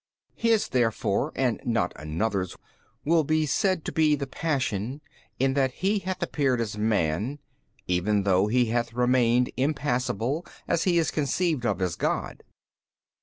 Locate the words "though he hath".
8.23-8.93